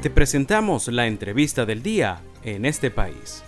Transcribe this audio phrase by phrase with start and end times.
[0.00, 3.44] Te presentamos la entrevista del día en este país.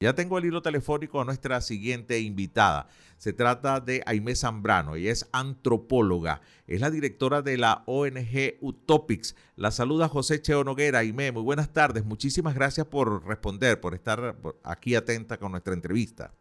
[0.00, 2.88] Ya tengo el hilo telefónico a nuestra siguiente invitada.
[3.18, 4.94] Se trata de Aimé Zambrano.
[4.94, 6.40] Ella es antropóloga.
[6.66, 9.36] Es la directora de la ONG Utopics.
[9.56, 11.00] La saluda José Cheo Noguera.
[11.00, 12.06] Aimé, muy buenas tardes.
[12.06, 14.34] Muchísimas gracias por responder, por estar
[14.64, 16.32] aquí atenta con nuestra entrevista.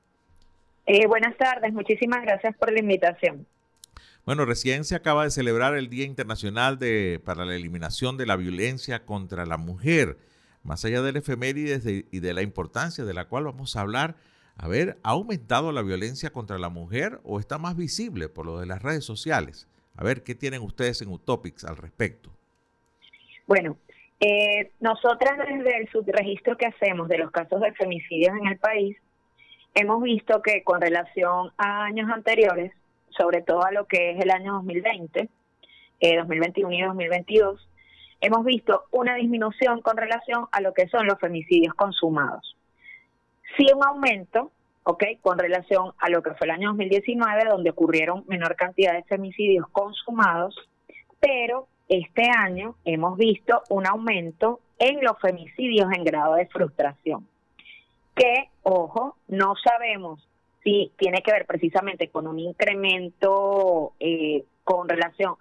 [0.85, 1.73] Eh, buenas tardes.
[1.73, 3.45] Muchísimas gracias por la invitación.
[4.25, 8.35] Bueno, recién se acaba de celebrar el Día Internacional de, para la Eliminación de la
[8.35, 10.17] Violencia contra la Mujer
[10.63, 14.15] más allá del efemérides y de la importancia de la cual vamos a hablar,
[14.57, 18.59] a ver, ¿ha aumentado la violencia contra la mujer o está más visible por lo
[18.59, 19.67] de las redes sociales?
[19.95, 22.29] A ver, ¿qué tienen ustedes en Utopics al respecto?
[23.47, 23.77] Bueno,
[24.19, 28.97] eh, nosotras desde el subregistro que hacemos de los casos de femicidios en el país,
[29.73, 32.71] hemos visto que con relación a años anteriores,
[33.17, 35.29] sobre todo a lo que es el año 2020,
[36.01, 37.67] 2021 eh, y 2022,
[38.21, 42.55] hemos visto una disminución con relación a lo que son los femicidios consumados.
[43.57, 44.51] Sí un aumento,
[44.83, 45.03] ¿ok?
[45.21, 49.67] Con relación a lo que fue el año 2019, donde ocurrieron menor cantidad de femicidios
[49.71, 50.55] consumados,
[51.19, 57.27] pero este año hemos visto un aumento en los femicidios en grado de frustración,
[58.15, 60.27] que, ojo, no sabemos
[60.63, 65.35] si tiene que ver precisamente con un incremento eh, con relación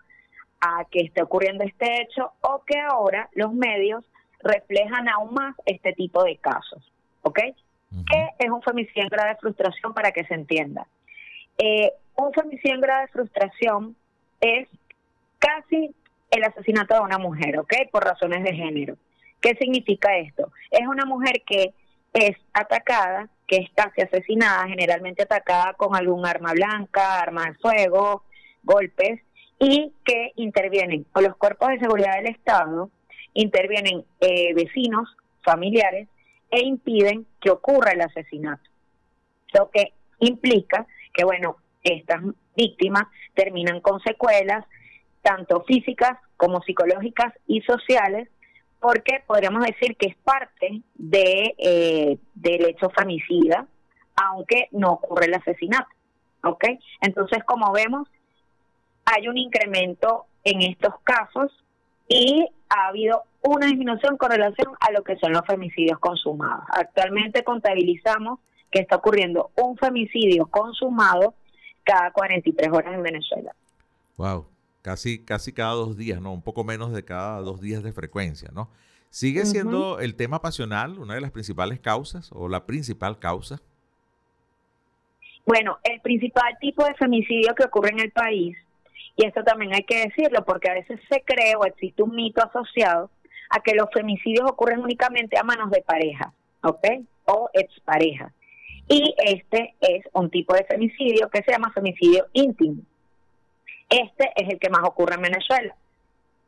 [0.60, 4.04] a que esté ocurriendo este hecho o que ahora los medios
[4.42, 6.92] reflejan aún más este tipo de casos.
[7.22, 7.38] ¿Ok?
[8.10, 10.86] ¿Qué es un femicidio en grado de frustración para que se entienda?
[11.58, 13.96] Eh, un femicidio en grado de frustración
[14.40, 14.68] es
[15.38, 15.94] casi
[16.30, 17.74] el asesinato de una mujer, ¿ok?
[17.90, 18.96] Por razones de género.
[19.40, 20.52] ¿Qué significa esto?
[20.70, 21.74] Es una mujer que
[22.12, 28.22] es atacada, que es casi asesinada, generalmente atacada con algún arma blanca, arma de fuego,
[28.62, 29.20] golpes,
[29.58, 32.90] y que intervienen con los cuerpos de seguridad del Estado,
[33.34, 36.06] intervienen eh, vecinos, familiares
[36.48, 38.62] e impiden que ocurra el asesinato.
[39.52, 42.22] Lo que implica que, bueno, estas
[42.54, 44.64] víctimas terminan con secuelas,
[45.22, 48.28] tanto físicas como psicológicas y sociales,
[48.80, 53.66] porque podríamos decir que es parte de, eh, del hecho femicida,
[54.16, 55.88] aunque no ocurre el asesinato.
[56.42, 56.64] ¿Ok?
[57.02, 58.08] Entonces, como vemos,
[59.04, 61.52] hay un incremento en estos casos
[62.08, 66.64] y ha habido una disminución con relación a lo que son los femicidios consumados.
[66.72, 71.34] Actualmente contabilizamos que está ocurriendo un femicidio consumado
[71.84, 73.54] cada 43 horas en Venezuela.
[74.16, 74.46] Wow,
[74.82, 76.32] casi casi cada dos días, ¿no?
[76.32, 78.70] Un poco menos de cada dos días de frecuencia, ¿no?
[79.10, 83.60] ¿Sigue siendo el tema pasional una de las principales causas o la principal causa?
[85.44, 88.56] Bueno, el principal tipo de femicidio que ocurre en el país
[89.16, 92.40] y eso también hay que decirlo porque a veces se cree o existe un mito
[92.42, 93.10] asociado
[93.50, 97.04] a que los femicidios ocurren únicamente a manos de pareja, ¿ok?
[97.24, 98.32] O expareja.
[98.88, 102.82] Y este es un tipo de femicidio que se llama femicidio íntimo.
[103.90, 105.74] Este es el que más ocurre en Venezuela.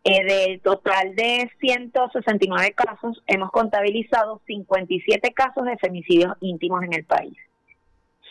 [0.05, 7.05] Eh, del total de 169 casos, hemos contabilizado 57 casos de femicidios íntimos en el
[7.05, 7.37] país,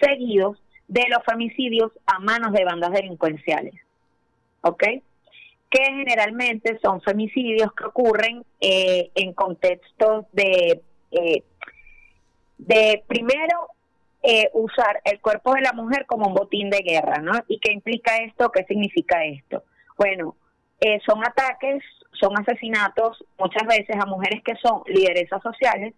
[0.01, 3.75] seguidos de los femicidios a manos de bandas delincuenciales.
[4.61, 4.83] ¿ok?
[5.69, 11.43] Que generalmente son femicidios que ocurren eh, en contextos de, eh,
[12.57, 13.67] de primero,
[14.23, 17.33] eh, usar el cuerpo de la mujer como un botín de guerra, ¿no?
[17.47, 18.51] ¿Y qué implica esto?
[18.51, 19.63] ¿Qué significa esto?
[19.97, 20.35] Bueno,
[21.05, 21.83] son ataques,
[22.19, 25.93] son asesinatos muchas veces a mujeres que son lideresas sociales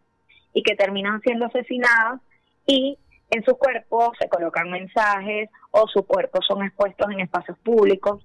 [0.54, 2.22] y que terminan siendo asesinadas
[2.66, 2.98] y
[3.30, 8.24] en su cuerpo se colocan mensajes o su cuerpo son expuestos en espacios públicos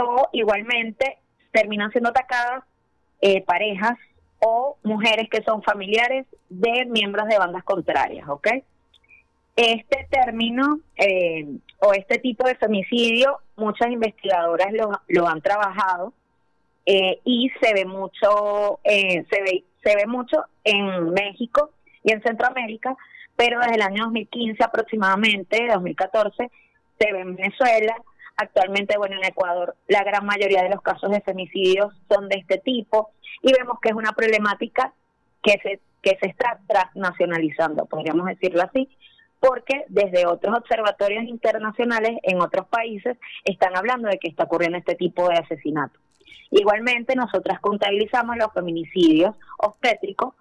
[0.00, 1.18] o igualmente
[1.52, 2.64] terminan siendo atacadas
[3.20, 3.96] eh, parejas
[4.40, 8.48] o mujeres que son familiares de miembros de bandas contrarias, ¿ok?
[9.56, 11.46] Este término eh,
[11.80, 14.68] o este tipo de femicidio, muchas investigadoras
[15.08, 16.12] lo, han trabajado
[16.86, 21.70] eh, y se ve mucho, se ve se ve mucho en México
[22.02, 22.96] y en Centroamérica,
[23.36, 26.50] pero desde el año 2015 aproximadamente, 2014,
[26.98, 27.94] se ve en Venezuela.
[28.36, 32.58] Actualmente, bueno, en Ecuador la gran mayoría de los casos de femicidios son de este
[32.58, 33.10] tipo
[33.42, 34.92] y vemos que es una problemática
[35.42, 38.88] que se, que se está transnacionalizando, podríamos decirlo así,
[39.44, 44.94] porque desde otros observatorios internacionales en otros países están hablando de que está ocurriendo este
[44.94, 46.00] tipo de asesinato.
[46.50, 50.34] Igualmente, nosotras contabilizamos los feminicidios obstétricos.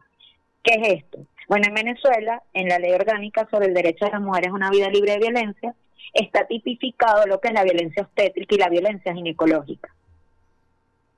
[0.63, 1.17] ¿Qué es esto?
[1.49, 4.69] Bueno, en Venezuela, en la ley orgánica sobre el derecho de las mujeres a una
[4.69, 5.75] vida libre de violencia,
[6.13, 9.93] está tipificado lo que es la violencia obstétrica y la violencia ginecológica.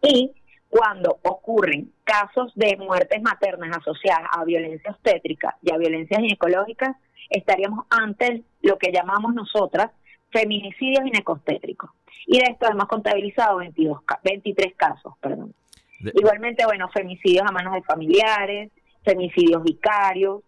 [0.01, 0.31] Y
[0.69, 6.97] cuando ocurren casos de muertes maternas asociadas a violencia obstétrica y a violencia ginecológica,
[7.29, 9.91] estaríamos ante lo que llamamos nosotras
[10.31, 11.91] feminicidios ginecostétricos.
[12.27, 15.53] Y de esto hemos contabilizado 22, 23 casos, perdón.
[15.99, 18.71] Igualmente, bueno, femicidios a manos de familiares,
[19.03, 20.41] femicidios vicarios,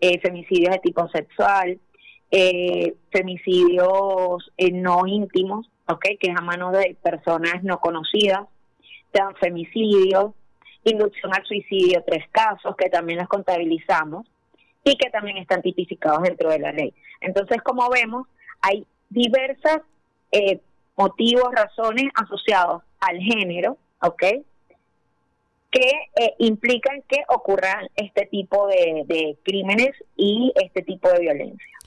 [0.00, 1.78] eh, femicidios de tipo sexual,
[2.30, 6.04] eh, femicidios eh, no íntimos, ¿ok?
[6.18, 8.46] Que es a manos de personas no conocidas,
[9.40, 10.32] femicidios,
[10.84, 14.26] inducción al suicidio, tres casos que también los contabilizamos
[14.84, 16.94] y que también están tipificados dentro de la ley.
[17.20, 18.26] Entonces, como vemos,
[18.60, 19.82] hay diversas
[20.32, 20.60] eh,
[20.96, 24.22] motivos, razones asociados al género, ¿ok?
[25.70, 31.78] Que eh, implican que ocurran este tipo de crímenes y este tipo de violencia.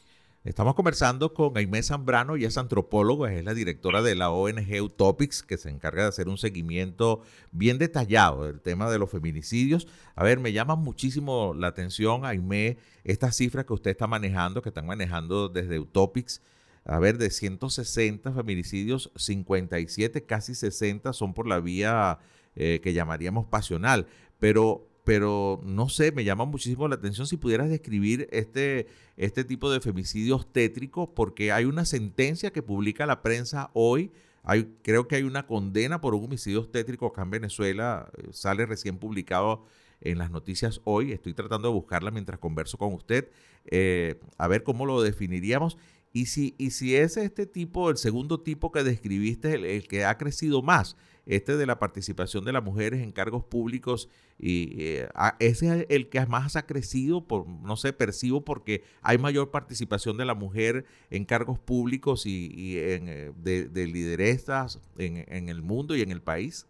[0.46, 5.42] Estamos conversando con Aimé Zambrano, y es antropóloga, es la directora de la ONG Utopics,
[5.42, 9.88] que se encarga de hacer un seguimiento bien detallado del tema de los feminicidios.
[10.14, 14.70] A ver, me llama muchísimo la atención, Aimé, estas cifras que usted está manejando, que
[14.70, 16.44] están manejando desde Utopics.
[16.84, 22.20] A ver, de 160 feminicidios, 57, casi 60 son por la vía
[22.56, 24.06] eh, que llamaríamos pasional.
[24.38, 28.88] Pero pero no sé, me llama muchísimo la atención si pudieras describir este,
[29.18, 34.12] este tipo de femicidios tétricos, porque hay una sentencia que publica la prensa hoy.
[34.44, 38.66] Hay, creo que hay una condena por un homicidio tétrico acá en Venezuela, eh, sale
[38.66, 39.66] recién publicado
[40.02, 41.12] en las noticias hoy.
[41.12, 43.30] Estoy tratando de buscarla mientras converso con usted,
[43.66, 45.78] eh, a ver cómo lo definiríamos.
[46.14, 50.18] Y si, y si es este tipo, el segundo tipo que describiste, el que ha
[50.18, 55.08] crecido más, este de la participación de las mujeres en cargos públicos, y eh,
[55.40, 60.18] ese es el que más ha crecido, por, no sé, percibo porque hay mayor participación
[60.18, 65.96] de la mujer en cargos públicos y, en, eh, de, de lideresas en, el mundo
[65.96, 66.68] y en el país.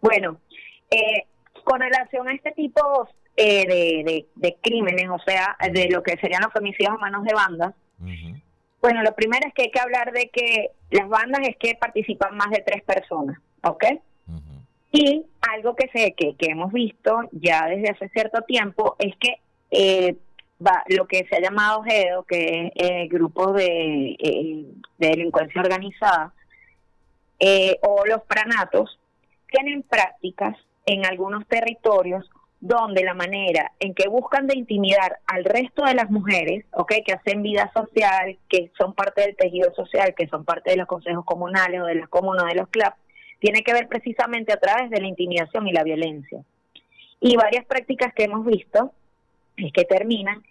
[0.00, 0.40] Bueno,
[0.90, 1.26] eh,
[1.64, 6.52] con relación a este tipo de, de, crímenes, o sea, de lo que serían los
[6.52, 7.74] femicidios a manos de bandas,
[8.82, 12.36] bueno, lo primero es que hay que hablar de que las bandas es que participan
[12.36, 13.84] más de tres personas, ¿ok?
[14.94, 19.36] Y algo que, sé, que, que hemos visto ya desde hace cierto tiempo es que
[19.70, 20.16] eh,
[20.64, 24.66] va, lo que se ha llamado GEDO, que es el grupo de, eh,
[24.98, 26.34] de delincuencia organizada,
[27.38, 28.98] eh, o los pranatos,
[29.50, 32.28] tienen prácticas en algunos territorios
[32.62, 37.12] donde la manera en que buscan de intimidar al resto de las mujeres, okay, que
[37.12, 41.24] hacen vida social, que son parte del tejido social, que son parte de los consejos
[41.24, 42.94] comunales o de las comunas de los clubs,
[43.40, 46.44] tiene que ver precisamente a través de la intimidación y la violencia.
[47.18, 48.92] Y varias prácticas que hemos visto
[49.56, 50.44] es que terminan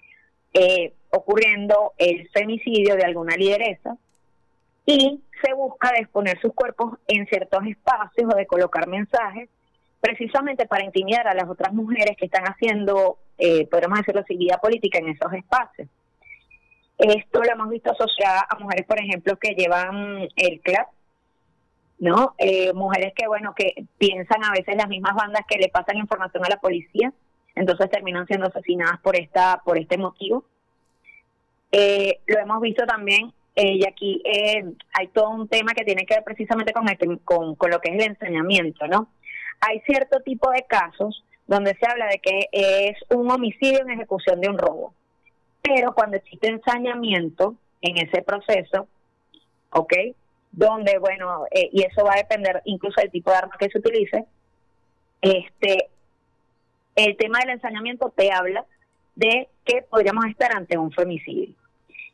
[0.53, 3.95] eh, ocurriendo el femicidio de alguna lideresa
[4.85, 9.47] y se busca de exponer sus cuerpos en ciertos espacios o de colocar mensajes
[10.01, 14.97] precisamente para intimidar a las otras mujeres que están haciendo, eh, podemos decirlo vida política
[14.97, 15.87] en esos espacios.
[16.97, 20.85] Esto lo hemos visto asociado a mujeres, por ejemplo, que llevan el club,
[21.99, 22.35] ¿no?
[22.37, 26.43] Eh, mujeres que, bueno, que piensan a veces las mismas bandas que le pasan información
[26.45, 27.13] a la policía,
[27.55, 30.45] entonces terminan siendo asesinadas por esta por este motivo.
[31.71, 34.23] Eh, lo hemos visto también, y aquí
[34.93, 36.85] hay todo un tema que tiene que ver precisamente con,
[37.23, 39.09] con, con lo que es el enseñamiento, ¿no?
[39.61, 44.41] Hay cierto tipo de casos donde se habla de que es un homicidio en ejecución
[44.41, 44.93] de un robo.
[45.61, 48.87] Pero cuando existe ensañamiento en ese proceso,
[49.71, 49.93] ¿ok?
[50.51, 53.77] Donde, bueno, eh, y eso va a depender incluso del tipo de arma que se
[53.77, 54.25] utilice,
[55.21, 55.89] este,
[56.95, 58.65] el tema del ensañamiento te habla
[59.15, 61.53] de que podríamos estar ante un femicidio.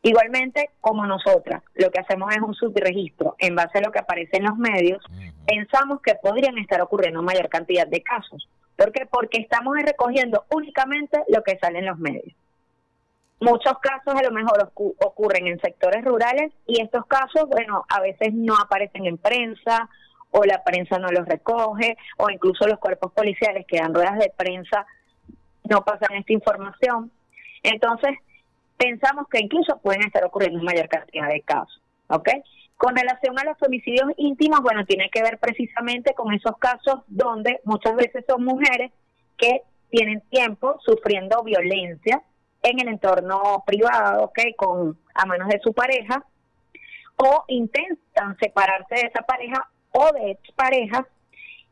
[0.08, 4.38] Igualmente, como nosotras, lo que hacemos es un subregistro en base a lo que aparece
[4.38, 5.04] en los medios,
[5.46, 8.48] pensamos que podrían estar ocurriendo mayor cantidad de casos.
[8.78, 9.06] ¿Por qué?
[9.06, 12.34] Porque estamos recogiendo únicamente lo que sale en los medios.
[13.42, 18.34] Muchos casos a lo mejor ocurren en sectores rurales y estos casos, bueno, a veces
[18.34, 19.90] no aparecen en prensa
[20.32, 24.32] o la prensa no los recoge o incluso los cuerpos policiales que dan ruedas de
[24.38, 24.86] prensa
[25.66, 27.12] no pasan esta información.
[27.62, 28.18] Entonces,
[28.77, 31.81] pensamos que incluso pueden estar ocurriendo en mayor cantidad de casos.
[32.10, 32.29] ¿ok?
[32.77, 37.60] Con relación a los homicidios íntimos, bueno, tiene que ver precisamente con esos casos donde
[37.63, 38.91] muchas veces son mujeres
[39.38, 42.22] que tienen tiempo sufriendo violencia
[42.62, 44.39] en el entorno privado, ¿ok?
[44.55, 46.24] Con, a manos de su pareja,
[47.15, 51.05] o intentan separarse de esa pareja o de exparejas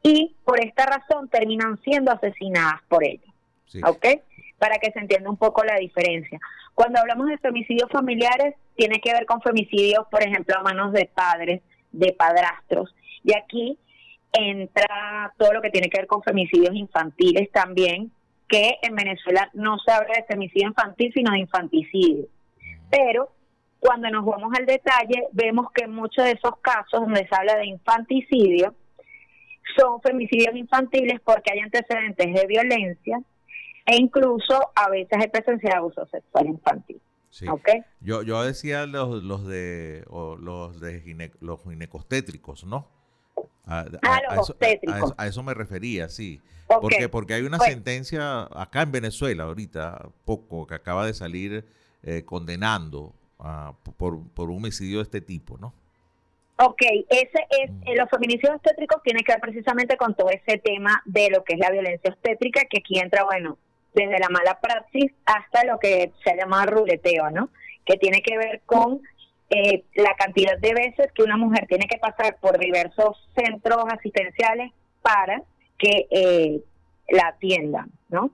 [0.01, 3.31] y por esta razón terminan siendo asesinadas por ella.
[3.85, 4.05] ¿Ok?
[4.57, 6.39] Para que se entienda un poco la diferencia.
[6.75, 11.05] Cuando hablamos de femicidios familiares, tiene que ver con femicidios, por ejemplo, a manos de
[11.05, 11.61] padres,
[11.93, 12.93] de padrastros.
[13.23, 13.79] Y aquí
[14.33, 18.11] entra todo lo que tiene que ver con femicidios infantiles también,
[18.49, 22.27] que en Venezuela no se habla de femicidio infantil, sino de infanticidio.
[22.91, 23.29] Pero
[23.79, 27.67] cuando nos vamos al detalle, vemos que muchos de esos casos donde se habla de
[27.67, 28.75] infanticidio
[29.77, 33.21] son femicidios infantiles porque hay antecedentes de violencia
[33.85, 37.01] e incluso a veces hay presencia de abuso sexual infantil.
[37.99, 42.87] Yo, yo decía los, los de los de los ginecostétricos, ¿no?
[43.65, 46.39] A, ah, los eso, a, eso, me refería, sí.
[46.67, 51.65] Porque, porque hay una sentencia acá en Venezuela ahorita, poco, que acaba de salir
[52.03, 53.13] eh, condenando
[53.97, 55.73] por, por un homicidio de este tipo, ¿no?
[56.57, 57.87] Ok, ese es, mm.
[57.87, 61.53] eh, los feminicidios obstétricos tiene que ver precisamente con todo ese tema de lo que
[61.55, 63.57] es la violencia obstétrica, que aquí entra, bueno,
[63.95, 67.49] desde la mala praxis hasta lo que se llama ruleteo, ¿no?
[67.85, 69.01] Que tiene que ver con
[69.49, 74.71] eh, la cantidad de veces que una mujer tiene que pasar por diversos centros asistenciales
[75.01, 75.41] para
[75.77, 76.61] que eh,
[77.09, 78.31] la atiendan, ¿no?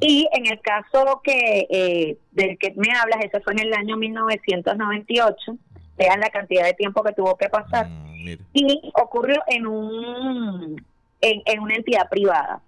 [0.00, 5.56] Y en el caso que del que me hablas, ese fue en el año 1998,
[5.96, 7.88] vean la cantidad de tiempo que tuvo que pasar.
[7.88, 10.84] Mm, y ocurrió en un
[11.20, 12.60] en, una entidad privada.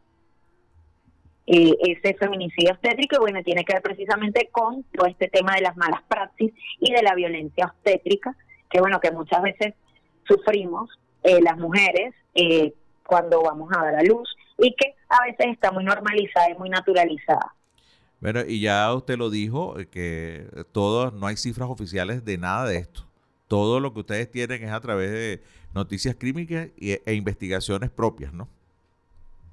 [1.47, 5.77] Eh, ese feminicidio obstétrico, bueno, tiene que ver precisamente con todo este tema de las
[5.77, 8.37] malas praxis y de la violencia obstétrica,
[8.69, 9.75] que bueno, que muchas veces
[10.27, 10.91] sufrimos
[11.23, 12.75] eh, las mujeres eh,
[13.07, 16.69] cuando vamos a dar a luz y que a veces está muy normalizada y muy
[16.69, 17.55] naturalizada.
[18.21, 22.79] Bueno, y ya usted lo dijo, que todo, no hay cifras oficiales de nada de
[22.79, 23.07] esto
[23.49, 25.43] todo lo que ustedes tienen es a través de
[25.75, 28.49] noticias crímicas e investigaciones propias, ¿no?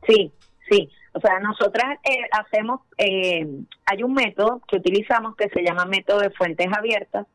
[0.07, 0.31] Sí,
[0.69, 0.89] sí.
[1.13, 3.47] O sea, nosotras eh, hacemos, eh,
[3.85, 7.27] hay un método que utilizamos que se llama método de fuentes abiertas,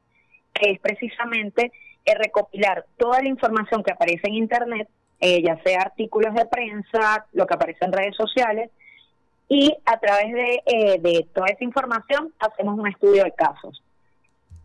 [0.52, 1.70] que es precisamente
[2.04, 4.88] eh, recopilar toda la información que aparece en Internet,
[5.20, 8.70] ya sea artículos de prensa, lo que aparece en redes sociales,
[9.48, 10.62] y a través de,
[11.00, 13.82] de toda esa información hacemos un estudio de casos.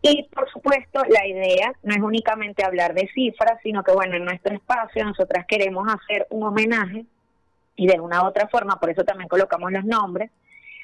[0.00, 4.24] Y por supuesto, la idea no es únicamente hablar de cifras, sino que bueno, en
[4.24, 7.04] nuestro espacio nosotras queremos hacer un homenaje
[7.76, 10.30] y de una u otra forma, por eso también colocamos los nombres,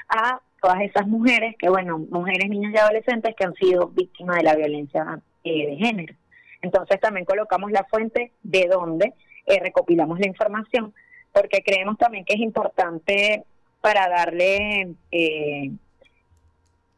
[0.08, 4.42] a todas esas mujeres, que bueno, mujeres, niñas y adolescentes que han sido víctimas de
[4.42, 6.14] la violencia eh, de género.
[6.62, 9.14] Entonces también colocamos la fuente de donde
[9.46, 10.92] eh, recopilamos la información,
[11.32, 13.44] porque creemos también que es importante
[13.80, 15.70] para darle eh,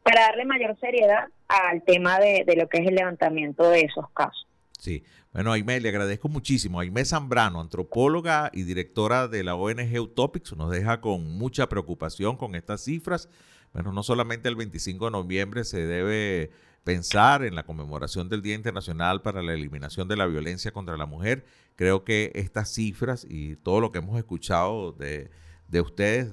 [0.03, 4.47] para darle mayor seriedad al tema de, lo que es el levantamiento de esos casos.
[4.83, 6.81] Sí, bueno, Aime, le agradezco muchísimo.
[6.81, 12.57] Aime Zambrano, antropóloga y directora de la ONG Utopics, nos deja con mucha preocupación con
[12.57, 13.29] estas cifras.
[13.73, 16.51] Bueno, no solamente el 25 de noviembre se debe
[16.83, 21.07] pensar en la conmemoración del Día Internacional para la Eliminación de la Violencia contra la
[21.07, 21.45] Mujer.
[21.77, 25.31] Creo que estas cifras y todo lo que hemos escuchado de,
[25.69, 26.33] de ustedes,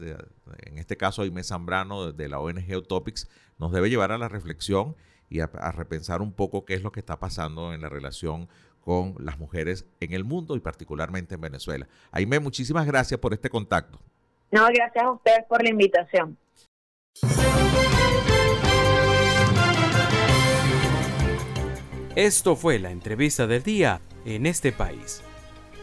[0.66, 3.30] en este caso Aime Zambrano de la ONG Utopics,
[3.60, 4.96] nos debe llevar a la reflexión
[5.30, 8.50] y a, repensar un poco qué es lo que está pasando en la relación
[8.82, 11.88] con las mujeres en el mundo y particularmente en Venezuela.
[12.12, 14.00] Aime, muchísimas gracias por este contacto.
[14.52, 16.38] No, gracias a ustedes por la invitación.
[22.16, 25.22] Esto fue la entrevista del día en este país.